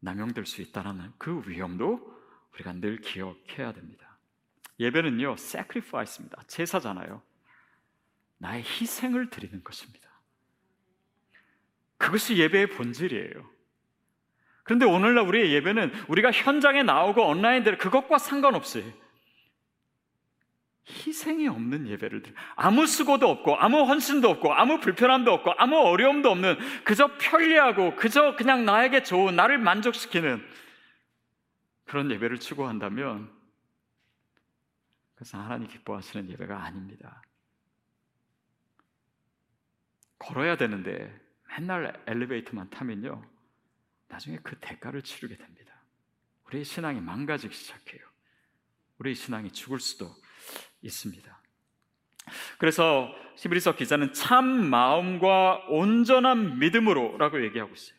[0.00, 2.14] 남용될 수 있다는 그 위험도
[2.54, 4.18] 우리가 늘 기억해야 됩니다.
[4.78, 6.42] 예배는요, sacrifice입니다.
[6.46, 7.22] 제사잖아요.
[8.38, 10.10] 나의 희생을 드리는 것입니다.
[11.96, 13.53] 그것이 예배의 본질이에요.
[14.64, 18.92] 그런데 오늘날 우리의 예배는 우리가 현장에 나오고 온라인들 그것과 상관없이
[20.86, 22.34] 희생이 없는 예배를 드려.
[22.56, 28.36] 아무 수고도 없고, 아무 헌신도 없고, 아무 불편함도 없고, 아무 어려움도 없는, 그저 편리하고, 그저
[28.36, 30.44] 그냥 나에게 좋은, 나를 만족시키는
[31.86, 33.30] 그런 예배를 추구한다면,
[35.14, 37.22] 그것은 하나님 기뻐하시는 예배가 아닙니다.
[40.18, 43.33] 걸어야 되는데, 맨날 엘리베이터만 타면요,
[44.08, 45.72] 나중에 그 대가를 치르게 됩니다.
[46.46, 48.02] 우리의 신앙이 망가지기 시작해요.
[48.98, 50.14] 우리의 신앙이 죽을 수도
[50.82, 51.42] 있습니다.
[52.58, 57.98] 그래서 히브리서 기자는 참 마음과 온전한 믿음으로라고 얘기하고 있어요.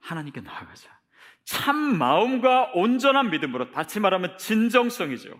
[0.00, 1.00] 하나님께 나아가자.
[1.44, 5.30] 참 마음과 온전한 믿음으로 다시 말하면 진정성이죠.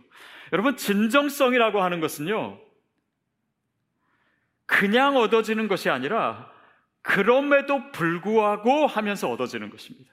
[0.52, 2.60] 여러분 진정성이라고 하는 것은요.
[4.66, 6.51] 그냥 얻어지는 것이 아니라
[7.02, 10.12] 그럼에도 불구하고 하면서 얻어지는 것입니다.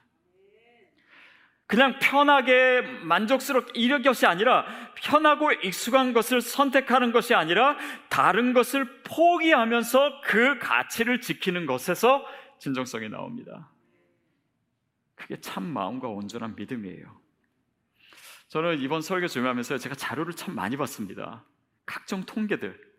[1.66, 7.76] 그냥 편하게 만족스럽게 이런 것이 아니라 편하고 익숙한 것을 선택하는 것이 아니라
[8.08, 12.26] 다른 것을 포기하면서 그 가치를 지키는 것에서
[12.58, 13.70] 진정성이 나옵니다.
[15.14, 17.20] 그게 참 마음과 온전한 믿음이에요.
[18.48, 21.44] 저는 이번 설교 준비하면서 제가 자료를 참 많이 봤습니다.
[21.86, 22.89] 각종 통계들,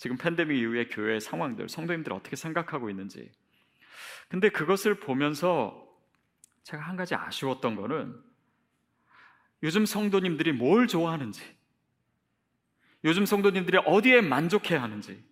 [0.00, 3.30] 지금 팬데믹 이후의 교회의 상황들, 성도님들 어떻게 생각하고 있는지.
[4.28, 5.86] 근데 그것을 보면서
[6.62, 8.18] 제가 한 가지 아쉬웠던 거는
[9.62, 11.42] 요즘 성도님들이 뭘 좋아하는지,
[13.04, 15.22] 요즘 성도님들이 어디에 만족해야 하는지,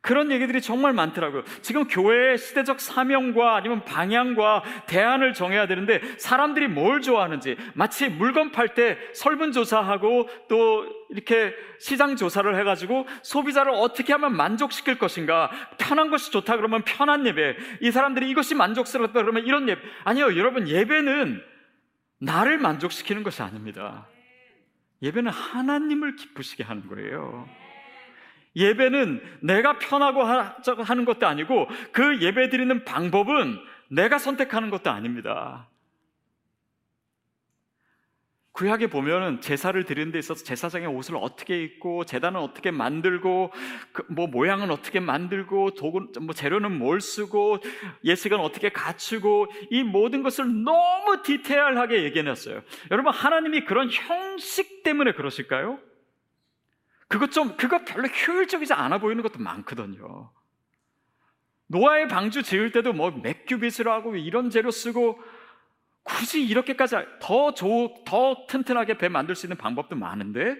[0.00, 1.42] 그런 얘기들이 정말 많더라고요.
[1.60, 8.74] 지금 교회의 시대적 사명과 아니면 방향과 대안을 정해야 되는데 사람들이 뭘 좋아하는지 마치 물건 팔
[8.74, 16.56] 때 설문조사하고 또 이렇게 시장 조사를 해가지고 소비자를 어떻게 하면 만족시킬 것인가 편한 것이 좋다
[16.56, 21.42] 그러면 편한 예배 이 사람들이 이것이 만족스럽다 그러면 이런 예배 아니요 여러분 예배는
[22.20, 24.08] 나를 만족시키는 것이 아닙니다.
[25.02, 27.48] 예배는 하나님을 기쁘시게 하는 거예요.
[28.58, 35.68] 예배는 내가 편하고 하는 것도 아니고 그 예배 드리는 방법은 내가 선택하는 것도 아닙니다.
[38.58, 43.52] 구약에 보면 제사를 드리는 데 있어서 제사장의 옷을 어떻게 입고 재단은 어떻게 만들고
[43.92, 47.58] 그 뭐 모양은 어떻게 만들고 도구 뭐 재료는 뭘 쓰고
[48.04, 52.62] 예식은 어떻게 갖추고 이 모든 것을 너무 디테일하게 얘기해 놨어요.
[52.90, 55.78] 여러분 하나님이 그런 형식 때문에 그러실까요?
[57.08, 60.30] 그것 좀, 그거 별로 효율적이지 않아 보이는 것도 많거든요.
[61.68, 65.18] 노아의 방주 지을 때도 뭐 맥큐빗으로 하고 이런 재료 쓰고
[66.02, 70.56] 굳이 이렇게까지 더 좋, 더 튼튼하게 배 만들 수 있는 방법도 많은데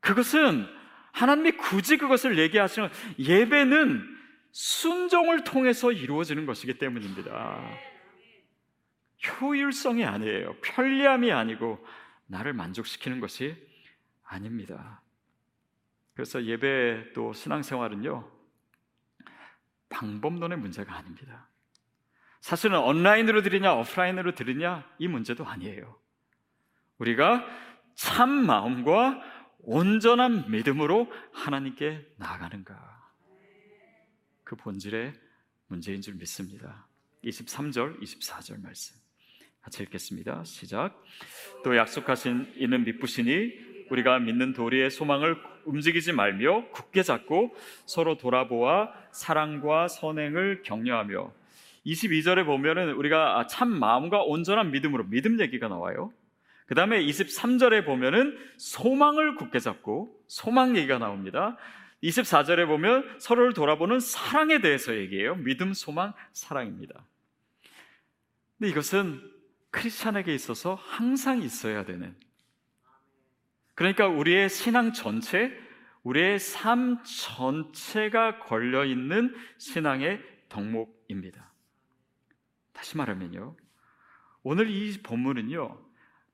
[0.00, 0.68] 그것은
[1.12, 4.14] 하나님이 굳이 그것을 얘기하시는 예배는
[4.52, 7.60] 순종을 통해서 이루어지는 것이기 때문입니다.
[9.40, 10.54] 효율성이 아니에요.
[10.60, 11.84] 편리함이 아니고
[12.26, 13.56] 나를 만족시키는 것이
[14.24, 15.00] 아닙니다.
[16.14, 18.30] 그래서 예배 또 신앙생활은요,
[19.88, 21.48] 방법론의 문제가 아닙니다.
[22.40, 25.98] 사실은 온라인으로 드리냐, 오프라인으로 드리냐, 이 문제도 아니에요.
[26.98, 27.44] 우리가
[27.94, 29.22] 참 마음과
[29.60, 33.12] 온전한 믿음으로 하나님께 나아가는가.
[34.44, 35.14] 그 본질의
[35.68, 36.86] 문제인 줄 믿습니다.
[37.24, 38.96] 23절, 24절 말씀.
[39.62, 40.44] 같이 읽겠습니다.
[40.44, 41.02] 시작.
[41.64, 47.54] 또 약속하신 이는 믿부시니 우리가 믿는 도리의 소망을 움직이지 말며 굳게 잡고
[47.86, 51.32] 서로 돌아보아 사랑과 선행을 격려하며
[51.86, 56.12] 22절에 보면은 우리가 참 마음과 온전한 믿음으로 믿음 얘기가 나와요.
[56.66, 61.56] 그 다음에 23절에 보면은 소망을 굳게 잡고 소망 얘기가 나옵니다.
[62.02, 65.36] 24절에 보면 서로를 돌아보는 사랑에 대해서 얘기해요.
[65.36, 67.04] 믿음, 소망, 사랑입니다.
[68.58, 69.20] 근데 이것은
[69.70, 72.14] 크리스찬에게 있어서 항상 있어야 되는
[73.74, 75.52] 그러니까 우리의 신앙 전체,
[76.02, 81.52] 우리의 삶 전체가 걸려 있는 신앙의 덕목입니다.
[82.72, 83.56] 다시 말하면요.
[84.42, 85.84] 오늘 이 본문은요.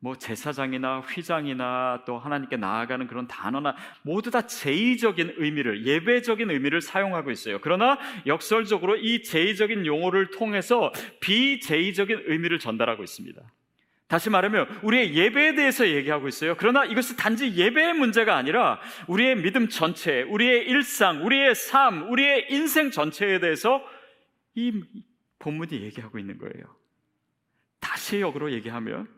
[0.03, 7.31] 뭐 제사장이나 휘장이나 또 하나님께 나아가는 그런 단어나 모두 다 제의적인 의미를 예배적인 의미를 사용하고
[7.31, 7.61] 있어요.
[7.61, 13.43] 그러나 역설적으로 이 제의적인 용어를 통해서 비제의적인 의미를 전달하고 있습니다.
[14.11, 16.57] 다시 말하면 우리의 예배에 대해서 얘기하고 있어요.
[16.59, 22.91] 그러나 이것이 단지 예배의 문제가 아니라 우리의 믿음 전체, 우리의 일상, 우리의 삶, 우리의 인생
[22.91, 23.81] 전체에 대해서
[24.57, 24.83] 이
[25.39, 26.77] 본문이 얘기하고 있는 거예요.
[27.79, 29.09] 다시 역으로 얘기하면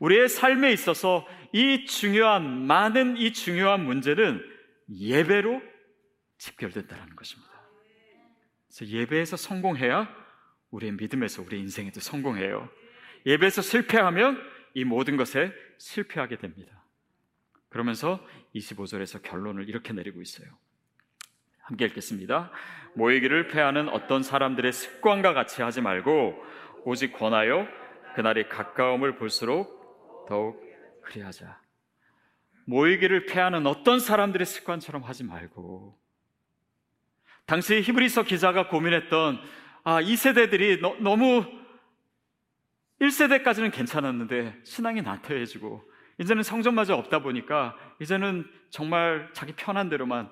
[0.00, 4.44] 우리의 삶에 있어서 이 중요한 많은 이 중요한 문제는
[4.90, 5.62] 예배로
[6.38, 7.52] 집결된다는 것입니다.
[8.66, 10.12] 그래서 예배에서 성공해야
[10.72, 12.68] 우리의 믿음에서 우리 인생에도 성공해요.
[13.26, 14.40] 예배에서 실패하면
[14.74, 16.84] 이 모든 것에 실패하게 됩니다.
[17.68, 20.48] 그러면서 25절에서 결론을 이렇게 내리고 있어요.
[21.60, 22.52] 함께 읽겠습니다.
[22.94, 26.34] 모이기를 패하는 어떤 사람들의 습관과 같이 하지 말고
[26.84, 27.66] 오직 권하여
[28.14, 30.62] 그날이 가까움을 볼수록 더욱
[31.02, 31.60] 그리하자.
[32.66, 35.98] 모이기를 패하는 어떤 사람들의 습관처럼 하지 말고
[37.46, 39.38] 당시 히브리서 기자가 고민했던
[39.84, 41.44] 아, 이 세대들이 너, 너무
[43.06, 50.30] 1세대까지는 괜찮았는데 신앙이 나태해지고 이제는 성전마저 없다 보니까 이제는 정말 자기 편한 대로만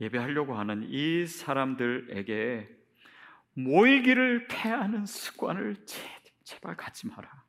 [0.00, 2.68] 예배하려고 하는 이 사람들에게
[3.54, 5.76] 모이기를 패하는 습관을
[6.44, 7.44] 제발 갖지 마라.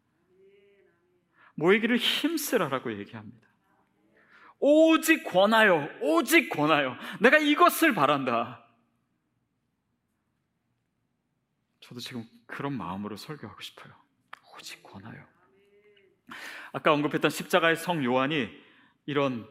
[1.55, 3.47] 모이기를 힘쓰라라고 얘기합니다.
[4.59, 6.97] 오직 권하여, 오직 권하여.
[7.19, 8.65] 내가 이것을 바란다.
[11.79, 13.93] 저도 지금 그런 마음으로 설교하고 싶어요.
[14.55, 15.23] 오직 권하여.
[16.73, 18.49] 아까 언급했던 십자가의 성 요한이
[19.05, 19.47] 이런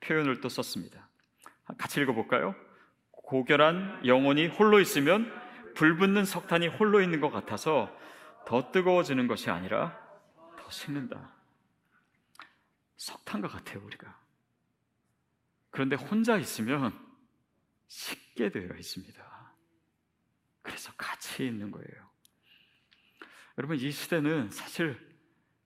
[0.00, 1.08] 표현을 또 썼습니다.
[1.78, 2.54] 같이 읽어볼까요?
[3.10, 5.32] 고결한 영혼이 홀로 있으면
[5.74, 7.90] 불붙는 석탄이 홀로 있는 것 같아서
[8.46, 9.98] 더 뜨거워지는 것이 아니라
[10.58, 11.32] 더 식는다.
[12.96, 14.18] 석탄과 같아요, 우리가.
[15.70, 16.96] 그런데 혼자 있으면
[17.88, 19.33] 식게 되어 있습니다.
[20.84, 22.10] 그래서 같이 있는 거예요.
[23.56, 24.98] 여러분, 이 시대는 사실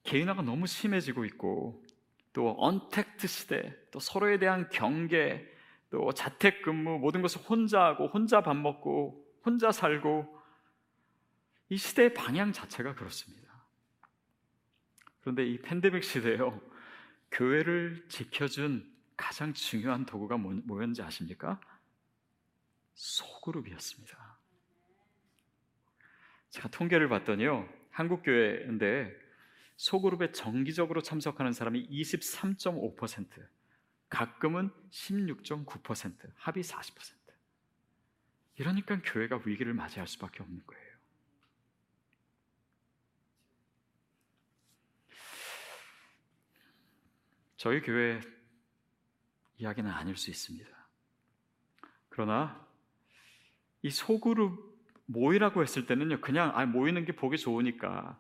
[0.05, 1.85] 개인화가 너무 심해지고 있고,
[2.33, 5.45] 또 언택트 시대, 또 서로에 대한 경계,
[5.91, 10.41] 또 자택 근무, 모든 것을 혼자 하고, 혼자 밥 먹고, 혼자 살고,
[11.71, 13.49] 이 시대의 방향 자체가 그렇습니다.
[15.21, 16.61] 그런데 이 팬데믹 시대에요,
[17.33, 21.61] 교회를 지켜준 가장 중요한 도구가 뭐였는지 아십니까?
[22.95, 24.28] 소그룹이었습니다.
[26.51, 29.13] 제가 통계를 봤더니요, 한국 교회인데
[29.77, 33.47] 소그룹에 정기적으로 참석하는 사람이 23.5%,
[34.09, 37.19] 가끔은 16.9%, 합이 40%.
[38.57, 40.89] 이러니까 교회가 위기를 맞이할 수밖에 없는 거예요.
[47.57, 48.21] 저희 교회
[49.59, 50.69] 이야기는 아닐 수 있습니다.
[52.09, 52.67] 그러나
[53.83, 54.68] 이 소그룹
[55.09, 58.19] 모이라고 했을 때는요, 그냥 아, 모이는 게 보기 좋으니까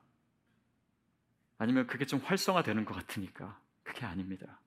[1.59, 4.61] 아니면 그게 좀 활성화되는 것 같으니까 그게 아닙니다.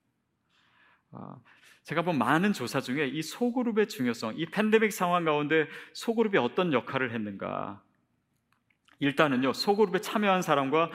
[1.11, 1.35] 아,
[1.83, 7.11] 제가 본 많은 조사 중에 이 소그룹의 중요성, 이 팬데믹 상황 가운데 소그룹이 어떤 역할을
[7.11, 7.81] 했는가.
[8.99, 10.91] 일단은요, 소그룹에 참여한 사람과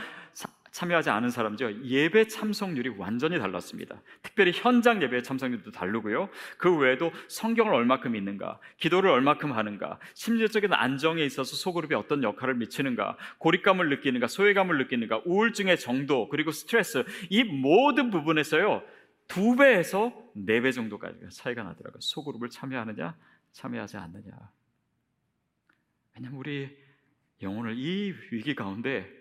[0.76, 1.84] 참여하지 않은 사람죠.
[1.84, 4.02] 예배 참석률이 완전히 달랐습니다.
[4.20, 6.28] 특별히 현장 예배 참석률도 다르고요.
[6.58, 13.16] 그 외에도 성경을 얼마큼 읽는가, 기도를 얼마큼 하는가, 심리적인 안정에 있어서 소그룹이 어떤 역할을 미치는가,
[13.38, 18.82] 고립감을 느끼는가, 소외감을 느끼는가, 우울증의 정도, 그리고 스트레스, 이 모든 부분에서요.
[19.28, 22.00] 두 배에서 네 배 정도까지 차이가 나더라고요.
[22.00, 23.16] 소그룹을 참여하느냐,
[23.52, 24.30] 참여하지 않느냐.
[26.14, 26.76] 왜냐면 우리
[27.40, 29.15] 영혼을 이 위기 가운데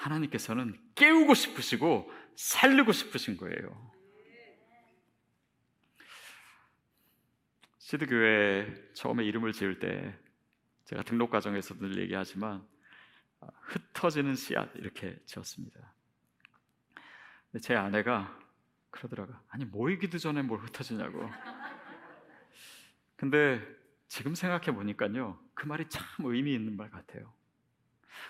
[0.00, 3.90] 하나님께서는 깨우고 싶으시고 살리고 싶으신 거예요.
[7.78, 10.16] 시드교회 처음에 이름을 지을 때
[10.84, 12.66] 제가 등록 과정에서 늘 얘기하지만
[13.40, 15.92] 아, 흩어지는 씨앗 이렇게 지었습니다.
[17.60, 18.38] 제 아내가
[18.90, 19.34] 그러더라고.
[19.48, 21.28] 아니 모이기도 전에 뭘 흩어지냐고.
[23.16, 23.60] 근데
[24.08, 27.32] 지금 생각해 보니까요 그 말이 참 의미 있는 말 같아요.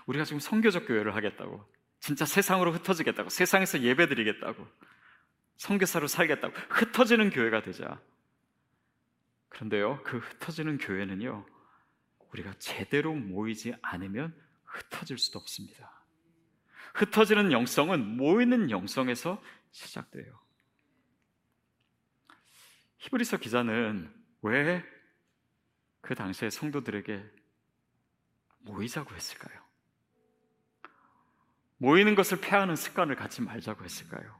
[0.07, 1.65] 우리가 지금 성교적 교회를 하겠다고
[2.01, 4.67] 진짜 세상으로 흩어지겠다고 세상에서 예배드리겠다고
[5.57, 8.01] 성교사로 살겠다고 흩어지는 교회가 되자.
[9.49, 11.45] 그런데요 그 흩어지는 교회는요
[12.33, 16.05] 우리가 제대로 모이지 않으면 흩어질 수도 없습니다.
[16.95, 20.41] 흩어지는 영성은 모이는 영성에서 시작돼요.
[22.99, 25.01] 히브리서 기자는 왜
[26.01, 27.25] 그 당시에 성도들에게
[28.61, 29.60] 모이자고 했을까요?
[31.81, 34.39] 모이는 것을 패하는 습관을 갖지 말자고 했을까요?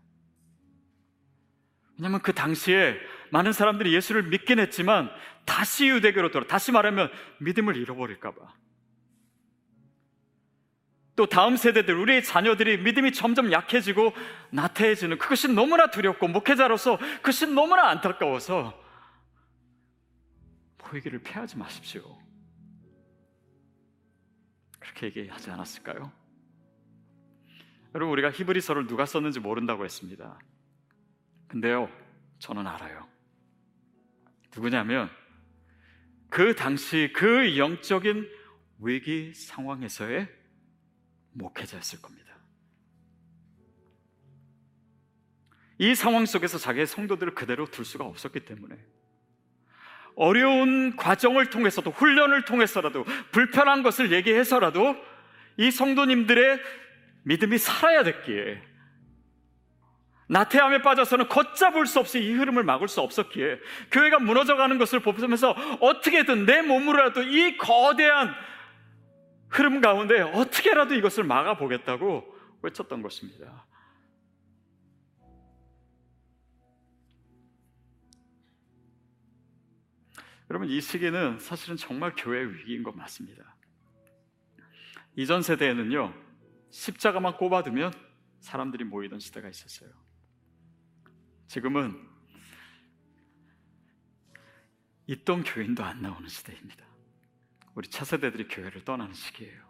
[1.97, 2.97] 왜냐하면 그 당시에
[3.31, 5.11] 많은 사람들이 예수를 믿긴 했지만
[5.47, 8.41] 다시 유대교로 돌아 다시 말하면 믿음을 잃어버릴까봐
[11.17, 14.13] 또 다음 세대들 우리의 자녀들이 믿음이 점점 약해지고
[14.51, 18.79] 나태해지는 그것이 너무나 두렵고 목회자로서 그것이 너무나 안타까워서
[20.79, 22.19] 모이기를 피하지 마십시오.
[24.79, 26.20] 그렇게 얘기하지 않았을까요?
[27.95, 30.39] 여러분 우리가 히브리서를 누가 썼는지 모른다고 했습니다.
[31.49, 31.91] 근데요,
[32.39, 33.09] 저는 알아요.
[34.55, 35.11] 누구냐면
[36.29, 38.29] 그 당시 그 영적인
[38.79, 40.29] 위기 상황에서의
[41.33, 42.31] 목회자였을 겁니다.
[45.79, 48.77] 이 상황 속에서 자기의 성도들을 그대로 둘 수가 없었기 때문에
[50.15, 54.95] 어려운 과정을 통해서도 훈련을 통해서라도 불편한 것을 얘기해서라도
[55.57, 56.61] 이 성도님들의
[57.25, 58.63] 믿음이 살아야 됐기에
[60.29, 63.59] 나태함에 빠져서는 걷잡을 수 없이 이 흐름을 막을 수 없었기에
[63.91, 65.51] 교회가 무너져가는 것을 보면서
[65.81, 68.33] 어떻게든 내 몸으로라도 이 거대한
[69.49, 73.67] 흐름 가운데 어떻게라도 이것을 막아보겠다고 외쳤던 것입니다.
[80.49, 83.57] 여러분 이 시기는 사실은 정말 교회의 위기인 것 맞습니다.
[85.17, 86.30] 이전 세대에는요
[86.71, 87.93] 십자가만 꼽아두면
[88.41, 89.91] 사람들이 모이던 시대가 있었어요.
[91.47, 92.09] 지금은
[95.07, 96.87] 있던 교인도 안 나오는 시대입니다.
[97.75, 99.69] 우리 차세대들이 교회를 떠나는 시기예요.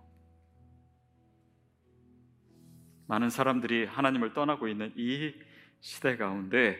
[3.07, 5.34] 많은 사람들이 하나님을 떠나고 있는 이
[5.80, 6.78] 시대 가운데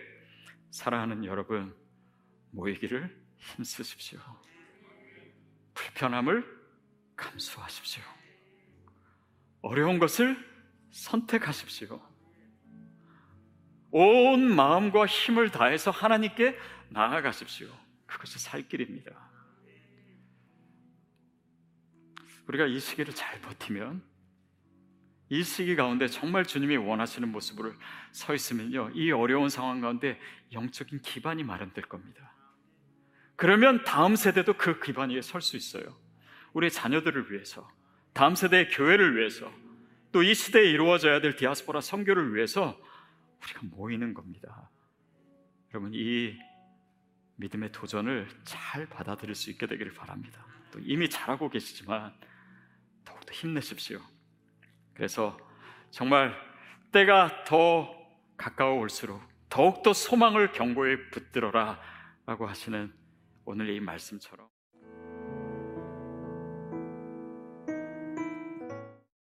[0.71, 1.75] 사랑하는 여러분
[2.51, 4.21] 모이기를 힘쓰십시오.
[5.75, 6.45] 불편함을
[7.17, 8.20] 감수하십시오.
[9.63, 10.37] 어려운 것을
[10.91, 12.01] 선택하십시오.
[13.93, 16.57] 온 마음과 힘을 다해서 하나님께
[16.91, 17.69] 나아가십시오.
[18.07, 19.31] 그것이 살 길입니다.
[22.47, 24.03] 우리가 이 시기를 잘 버티면
[25.29, 27.73] 이 시기 가운데 정말 주님이 원하시는 모습으로
[28.11, 28.91] 서 있으면요.
[28.95, 30.19] 이 어려운 상황 가운데
[30.53, 32.35] 영적인 기반이 마련될 겁니다.
[33.37, 35.97] 그러면 다음 세대도 그 기반 위에 설 수 있어요.
[36.53, 37.71] 우리 자녀들을 위해서,
[38.21, 39.51] 다음 세대의 교회를 위해서,
[40.13, 42.79] 또 이 시대에 이루어져야 될 디아스포라 선교를 위해서
[43.43, 44.71] 우리가 모이는 겁니다.
[45.73, 46.39] 여러분 이
[47.37, 50.45] 믿음의 도전을 잘 받아들일 수 있게 되기를 바랍니다.
[50.71, 52.13] 또 이미 잘하고 계시지만
[53.07, 54.03] 더욱더 힘내십시오.
[54.93, 55.39] 그래서
[55.91, 56.35] 정말
[56.93, 57.89] 때가 더
[58.37, 61.81] 가까워 올수록 더욱더 소망을 경고에 붙들어라
[62.27, 62.93] 라고 하시는
[63.47, 64.50] 오늘 이 말씀처럼